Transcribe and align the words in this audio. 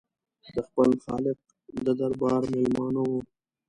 د 0.53 0.57
خپل 0.67 0.89
خالق 1.03 1.37
د 1.85 1.87
دربار 1.99 2.41
مېلمانه 2.53 3.01
وي. 3.09 3.19